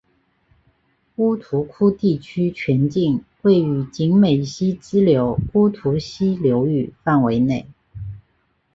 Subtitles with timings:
[1.17, 7.67] 乌涂窟地区全境位于景美溪支流乌涂溪流域范围内。